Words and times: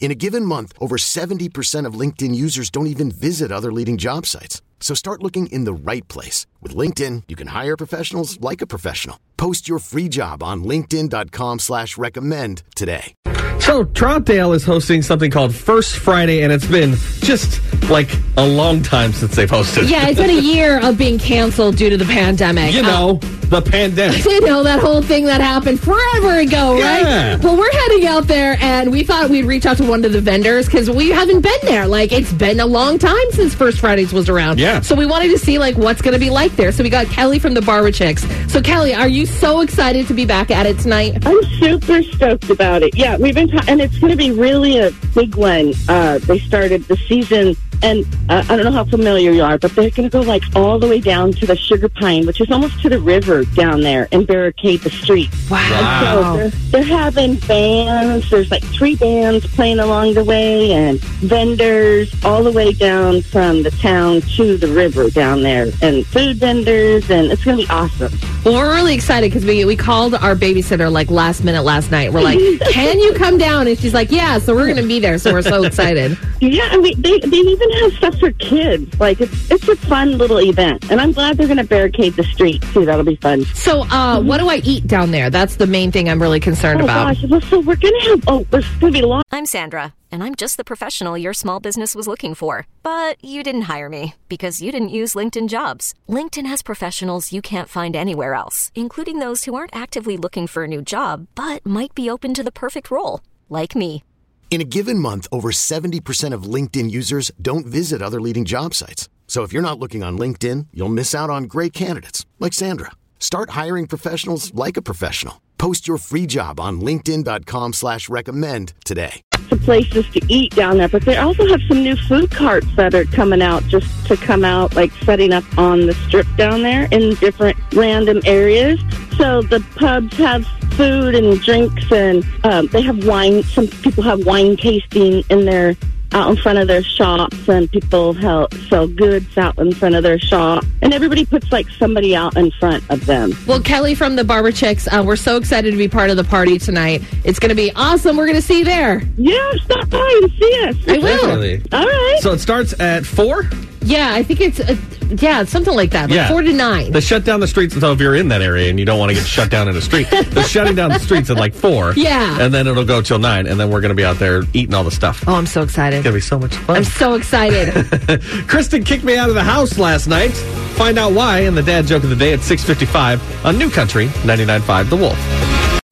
In 0.00 0.10
a 0.10 0.14
given 0.14 0.44
month, 0.44 0.72
over 0.80 0.96
70% 0.96 1.84
of 1.84 1.94
LinkedIn 2.00 2.34
users 2.34 2.70
don't 2.70 2.86
even 2.86 3.10
visit 3.10 3.52
other 3.52 3.70
leading 3.72 3.98
job 3.98 4.24
sites. 4.24 4.62
So 4.80 4.94
start 4.94 5.22
looking 5.22 5.48
in 5.48 5.64
the 5.64 5.72
right 5.74 6.06
place. 6.08 6.46
With 6.62 6.74
LinkedIn, 6.74 7.24
you 7.28 7.36
can 7.36 7.48
hire 7.48 7.76
professionals 7.76 8.40
like 8.40 8.62
a 8.62 8.66
professional. 8.66 9.18
Post 9.36 9.68
your 9.68 9.80
free 9.80 10.08
job 10.08 10.42
on 10.42 10.64
linkedin.com 10.64 11.58
slash 11.58 11.98
recommend 11.98 12.62
today. 12.74 13.12
So 13.60 13.84
Troutdale 13.84 14.54
is 14.54 14.64
hosting 14.64 15.02
something 15.02 15.30
called 15.30 15.54
First 15.54 15.98
Friday, 15.98 16.42
and 16.42 16.52
it's 16.52 16.66
been 16.66 16.94
just 17.20 17.60
like 17.90 18.08
a 18.36 18.46
long 18.46 18.82
time 18.82 19.12
since 19.12 19.36
they've 19.36 19.50
hosted. 19.50 19.90
Yeah, 19.90 20.08
it's 20.08 20.18
been 20.18 20.30
a 20.30 20.40
year 20.54 20.80
of 20.80 20.96
being 20.96 21.18
canceled 21.18 21.76
due 21.76 21.90
to 21.90 21.96
the 21.96 22.04
pandemic. 22.06 22.72
You 22.72 22.82
know, 22.82 23.20
um, 23.22 23.37
the 23.48 23.62
pandemic. 23.62 24.24
You 24.38 24.46
know, 24.46 24.62
that 24.62 24.78
whole 24.80 25.02
thing 25.02 25.24
that 25.24 25.40
happened 25.40 25.80
forever 25.80 26.38
ago, 26.38 26.74
right? 26.74 27.02
Yeah. 27.02 27.36
Well, 27.38 27.56
we're 27.56 27.72
heading 27.72 28.06
out 28.06 28.26
there, 28.28 28.56
and 28.60 28.92
we 28.92 29.02
thought 29.02 29.30
we'd 29.30 29.46
reach 29.46 29.66
out 29.66 29.78
to 29.78 29.84
one 29.88 30.04
of 30.04 30.12
the 30.12 30.20
vendors 30.20 30.66
because 30.66 30.88
we 30.88 31.10
haven't 31.10 31.40
been 31.40 31.58
there. 31.62 31.86
Like, 31.86 32.12
it's 32.12 32.32
been 32.32 32.60
a 32.60 32.66
long 32.66 32.98
time 32.98 33.30
since 33.32 33.54
First 33.54 33.80
Fridays 33.80 34.12
was 34.12 34.28
around. 34.28 34.60
Yeah. 34.60 34.80
So 34.80 34.94
we 34.94 35.06
wanted 35.06 35.28
to 35.30 35.38
see, 35.38 35.58
like, 35.58 35.76
what's 35.76 36.02
going 36.02 36.12
to 36.12 36.20
be 36.20 36.30
like 36.30 36.54
there. 36.56 36.70
So 36.72 36.82
we 36.84 36.90
got 36.90 37.06
Kelly 37.06 37.38
from 37.38 37.54
the 37.54 37.62
Barber 37.62 37.90
Chicks. 37.90 38.24
So, 38.52 38.60
Kelly, 38.60 38.94
are 38.94 39.08
you 39.08 39.26
so 39.26 39.60
excited 39.60 40.06
to 40.08 40.14
be 40.14 40.24
back 40.26 40.50
at 40.50 40.66
it 40.66 40.78
tonight? 40.78 41.26
I'm 41.26 41.42
super 41.58 42.02
stoked 42.02 42.50
about 42.50 42.82
it. 42.82 42.94
Yeah, 42.94 43.16
we've 43.16 43.34
been, 43.34 43.48
ta- 43.48 43.64
and 43.66 43.80
it's 43.80 43.98
going 43.98 44.10
to 44.12 44.16
be 44.16 44.30
really 44.30 44.78
a 44.78 44.90
big 45.14 45.34
one. 45.34 45.72
Uh, 45.88 46.18
they 46.18 46.38
started 46.38 46.84
the 46.84 46.96
season, 46.96 47.56
and 47.82 48.04
uh, 48.28 48.44
I 48.48 48.56
don't 48.56 48.64
know 48.64 48.72
how 48.72 48.84
familiar 48.84 49.32
you 49.32 49.42
are, 49.42 49.58
but 49.58 49.74
they're 49.74 49.90
going 49.90 50.08
to 50.08 50.12
go 50.12 50.20
like 50.20 50.42
all 50.54 50.78
the 50.78 50.88
way 50.88 51.00
down 51.00 51.32
to 51.32 51.46
the 51.46 51.56
Sugar 51.56 51.88
Pine, 51.88 52.26
which 52.26 52.40
is 52.40 52.50
almost 52.50 52.80
to 52.82 52.88
the 52.88 53.00
river 53.00 53.44
down 53.44 53.80
there, 53.80 54.08
and 54.12 54.26
barricade 54.26 54.80
the 54.80 54.90
street. 54.90 55.30
Wow. 55.50 56.02
So 56.02 56.36
they're, 56.36 56.50
they're 56.70 56.82
having 56.82 57.36
bands. 57.36 58.30
There's 58.30 58.50
like 58.50 58.64
three 58.64 58.96
bands 58.96 59.46
playing 59.54 59.78
along 59.78 60.14
the 60.14 60.24
way, 60.24 60.72
and 60.72 61.00
vendors 61.00 62.14
all 62.24 62.42
the 62.42 62.52
way 62.52 62.72
down 62.72 63.22
from 63.22 63.62
the 63.62 63.70
town 63.70 64.20
to 64.36 64.56
the 64.56 64.68
river 64.68 65.10
down 65.10 65.42
there, 65.42 65.70
and 65.82 66.06
food 66.06 66.38
vendors, 66.38 67.10
and 67.10 67.30
it's 67.30 67.44
going 67.44 67.56
to 67.58 67.64
be 67.64 67.70
awesome. 67.70 68.12
Well, 68.44 68.54
we're 68.54 68.74
really 68.74 68.94
excited 68.94 69.30
because 69.30 69.44
we, 69.44 69.64
we 69.64 69.76
called 69.76 70.14
our 70.14 70.34
babysitter 70.34 70.90
like 70.90 71.10
last 71.10 71.44
minute 71.44 71.62
last 71.62 71.90
night. 71.90 72.12
We're 72.12 72.22
like, 72.22 72.38
can 72.70 72.98
you 72.98 73.12
come 73.14 73.36
down? 73.36 73.66
And 73.66 73.78
she's 73.78 73.94
like, 73.94 74.10
yeah. 74.10 74.38
So 74.38 74.54
we're 74.54 74.66
going 74.66 74.76
to 74.76 74.86
be 74.86 75.00
there. 75.00 75.18
So 75.18 75.32
we're 75.32 75.42
so 75.42 75.62
excited. 75.64 76.16
Yeah, 76.40 76.68
I 76.70 76.76
mean, 76.76 76.94
they, 77.02 77.18
they 77.18 77.36
even 77.36 77.67
have 77.74 77.92
stuff 77.94 78.18
for 78.18 78.32
kids. 78.32 78.98
Like, 79.00 79.20
it's, 79.20 79.50
it's 79.50 79.68
a 79.68 79.76
fun 79.76 80.18
little 80.18 80.40
event. 80.40 80.90
And 80.90 81.00
I'm 81.00 81.12
glad 81.12 81.36
they're 81.36 81.46
going 81.46 81.58
to 81.58 81.64
barricade 81.64 82.14
the 82.14 82.24
street, 82.24 82.62
too. 82.72 82.84
That'll 82.84 83.04
be 83.04 83.16
fun. 83.16 83.44
So, 83.46 83.82
uh, 83.90 84.20
what 84.20 84.38
do 84.38 84.48
I 84.48 84.56
eat 84.64 84.86
down 84.86 85.10
there? 85.10 85.30
That's 85.30 85.56
the 85.56 85.66
main 85.66 85.92
thing 85.92 86.08
I'm 86.08 86.20
really 86.20 86.40
concerned 86.40 86.80
Oh, 86.80 86.84
about. 86.84 87.14
gosh. 87.14 87.24
Well, 87.30 87.40
so 87.42 87.60
we're 87.60 87.76
going 87.76 87.94
to 88.00 88.08
have, 88.10 88.24
oh, 88.28 88.46
there's 88.50 88.68
going 88.76 88.92
to 88.92 88.98
be 89.00 89.04
lots. 89.04 89.28
I'm 89.32 89.46
Sandra, 89.46 89.94
and 90.10 90.22
I'm 90.24 90.34
just 90.34 90.56
the 90.56 90.64
professional 90.64 91.16
your 91.18 91.34
small 91.34 91.60
business 91.60 91.94
was 91.94 92.06
looking 92.08 92.34
for. 92.34 92.66
But 92.82 93.22
you 93.22 93.42
didn't 93.42 93.62
hire 93.62 93.88
me 93.88 94.14
because 94.28 94.60
you 94.62 94.72
didn't 94.72 94.88
use 94.88 95.14
LinkedIn 95.14 95.48
jobs. 95.48 95.94
LinkedIn 96.08 96.46
has 96.46 96.62
professionals 96.62 97.32
you 97.32 97.42
can't 97.42 97.68
find 97.68 97.94
anywhere 97.94 98.34
else, 98.34 98.72
including 98.74 99.18
those 99.18 99.44
who 99.44 99.54
aren't 99.54 99.76
actively 99.76 100.16
looking 100.16 100.46
for 100.46 100.64
a 100.64 100.68
new 100.68 100.82
job 100.82 101.26
but 101.34 101.64
might 101.64 101.94
be 101.94 102.08
open 102.10 102.34
to 102.34 102.42
the 102.42 102.50
perfect 102.52 102.90
role, 102.90 103.20
like 103.48 103.76
me. 103.76 104.02
In 104.50 104.62
a 104.62 104.64
given 104.64 104.98
month, 104.98 105.28
over 105.30 105.50
70% 105.50 106.32
of 106.32 106.54
LinkedIn 106.54 106.90
users 106.90 107.30
don't 107.40 107.66
visit 107.66 108.02
other 108.02 108.20
leading 108.20 108.46
job 108.46 108.74
sites. 108.74 109.08
So 109.28 109.42
if 109.42 109.52
you're 109.52 109.62
not 109.70 109.78
looking 109.78 110.02
on 110.02 110.18
LinkedIn, 110.18 110.68
you'll 110.72 110.88
miss 110.88 111.14
out 111.14 111.30
on 111.30 111.44
great 111.44 111.72
candidates 111.72 112.26
like 112.40 112.54
Sandra. 112.54 112.92
Start 113.20 113.50
hiring 113.50 113.86
professionals 113.86 114.52
like 114.54 114.78
a 114.78 114.82
professional. 114.82 115.42
Post 115.58 115.86
your 115.86 115.98
free 115.98 116.24
job 116.24 116.58
on 116.60 116.80
linkedin.com 116.80 117.74
slash 117.74 118.08
recommend 118.08 118.72
today. 118.84 119.20
of 119.50 119.60
places 119.62 120.08
to 120.10 120.20
eat 120.28 120.54
down 120.54 120.78
there, 120.78 120.88
but 120.88 121.04
they 121.04 121.16
also 121.16 121.46
have 121.48 121.60
some 121.68 121.82
new 121.82 121.96
food 121.96 122.30
carts 122.30 122.66
that 122.76 122.94
are 122.94 123.04
coming 123.04 123.42
out 123.42 123.66
just 123.66 124.06
to 124.06 124.16
come 124.16 124.44
out, 124.44 124.74
like 124.74 124.92
setting 125.04 125.32
up 125.32 125.44
on 125.58 125.86
the 125.86 125.94
strip 126.06 126.26
down 126.36 126.62
there 126.62 126.86
in 126.90 127.14
different 127.16 127.58
random 127.74 128.20
areas. 128.24 128.80
So 129.18 129.42
the 129.42 129.60
pubs 129.76 130.16
have 130.16 130.46
food 130.72 131.14
and 131.14 131.40
drinks, 131.40 131.90
and 131.90 132.24
um, 132.44 132.68
they 132.68 132.82
have 132.82 133.04
wine. 133.04 133.42
Some 133.42 133.66
people 133.66 134.02
have 134.04 134.24
wine 134.24 134.56
tasting 134.56 135.24
in 135.28 135.44
their 135.44 135.76
out 136.12 136.30
in 136.30 136.36
front 136.36 136.58
of 136.58 136.68
their 136.68 136.82
shops, 136.82 137.36
and 137.48 137.70
people 137.70 138.14
help 138.14 138.54
sell 138.68 138.86
goods 138.86 139.36
out 139.36 139.58
in 139.58 139.74
front 139.74 139.94
of 139.94 140.02
their 140.02 140.18
shop, 140.18 140.64
and 140.80 140.94
everybody 140.94 141.26
puts 141.26 141.52
like 141.52 141.68
somebody 141.68 142.16
out 142.16 142.36
in 142.36 142.50
front 142.52 142.82
of 142.90 143.04
them. 143.06 143.32
Well, 143.46 143.60
Kelly 143.60 143.94
from 143.94 144.16
the 144.16 144.24
Barber 144.24 144.52
Chicks, 144.52 144.88
uh, 144.88 145.02
we're 145.04 145.16
so 145.16 145.36
excited 145.36 145.70
to 145.70 145.76
be 145.76 145.88
part 145.88 146.10
of 146.10 146.16
the 146.16 146.24
party 146.24 146.58
tonight. 146.58 147.02
It's 147.24 147.38
going 147.38 147.50
to 147.50 147.54
be 147.54 147.72
awesome. 147.72 148.16
We're 148.16 148.26
going 148.26 148.36
to 148.36 148.42
see 148.42 148.60
you 148.60 148.64
there. 148.64 149.02
Yeah, 149.16 149.52
stop 149.64 149.90
by 149.90 150.20
and 150.22 150.32
see 150.32 150.64
us. 150.64 150.76
I 150.88 150.98
will. 150.98 151.02
Definitely. 151.02 151.62
All 151.72 151.84
right. 151.84 152.18
So 152.20 152.32
it 152.32 152.38
starts 152.38 152.78
at 152.80 153.04
four. 153.04 153.42
Yeah, 153.80 154.12
I 154.12 154.22
think 154.22 154.40
it's, 154.40 154.60
uh, 154.60 154.76
yeah, 155.18 155.44
something 155.44 155.74
like 155.74 155.90
that, 155.92 156.10
like 156.10 156.16
Yeah. 156.16 156.28
four 156.28 156.42
to 156.42 156.52
nine. 156.52 156.92
They 156.92 157.00
shut 157.00 157.24
down 157.24 157.40
the 157.40 157.46
streets. 157.46 157.78
So 157.78 157.92
if 157.92 158.00
you're 158.00 158.14
in 158.16 158.28
that 158.28 158.42
area 158.42 158.68
and 158.70 158.78
you 158.78 158.84
don't 158.84 158.98
want 158.98 159.10
to 159.10 159.14
get 159.14 159.24
shut 159.26 159.50
down 159.50 159.68
in 159.68 159.76
a 159.76 159.80
street, 159.80 160.08
they're 160.30 160.44
shutting 160.44 160.74
down 160.74 160.90
the 160.90 160.98
streets 160.98 161.30
at 161.30 161.36
like 161.36 161.54
four. 161.54 161.92
Yeah. 161.96 162.38
And 162.40 162.52
then 162.52 162.66
it'll 162.66 162.84
go 162.84 163.00
till 163.00 163.18
nine, 163.18 163.46
and 163.46 163.58
then 163.58 163.70
we're 163.70 163.80
going 163.80 163.90
to 163.90 163.94
be 163.94 164.04
out 164.04 164.18
there 164.18 164.42
eating 164.52 164.74
all 164.74 164.84
the 164.84 164.90
stuff. 164.90 165.24
oh, 165.26 165.34
I'm 165.34 165.46
so 165.46 165.62
excited. 165.62 165.96
It's 165.98 166.04
going 166.04 166.12
to 166.12 166.16
be 166.16 166.20
so 166.20 166.38
much 166.38 166.54
fun. 166.56 166.76
I'm 166.76 166.84
so 166.84 167.14
excited. 167.14 168.22
Kristen 168.48 168.84
kicked 168.84 169.04
me 169.04 169.16
out 169.16 169.28
of 169.28 169.34
the 169.34 169.44
house 169.44 169.78
last 169.78 170.06
night. 170.08 170.32
Find 170.76 170.98
out 170.98 171.12
why 171.12 171.40
in 171.40 171.54
the 171.54 171.62
dad 171.62 171.86
joke 171.86 172.04
of 172.04 172.10
the 172.10 172.16
day 172.16 172.32
at 172.32 172.40
6:55 172.40 173.44
on 173.44 173.58
New 173.58 173.70
Country 173.70 174.06
99.5 174.24 174.90
The 174.90 174.96
Wolf. 174.96 175.18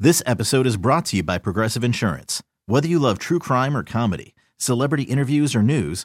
This 0.00 0.22
episode 0.26 0.66
is 0.66 0.76
brought 0.76 1.06
to 1.06 1.16
you 1.16 1.22
by 1.22 1.38
Progressive 1.38 1.84
Insurance. 1.84 2.42
Whether 2.66 2.88
you 2.88 2.98
love 2.98 3.18
true 3.18 3.38
crime 3.38 3.76
or 3.76 3.82
comedy, 3.82 4.34
celebrity 4.58 5.04
interviews 5.04 5.54
or 5.54 5.62
news, 5.62 6.04